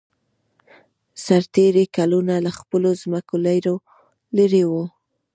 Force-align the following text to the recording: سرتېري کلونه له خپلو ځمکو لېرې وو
سرتېري 1.25 1.85
کلونه 1.95 2.35
له 2.45 2.51
خپلو 2.59 2.89
ځمکو 3.01 3.35
لېرې 4.35 4.63
وو 4.71 4.83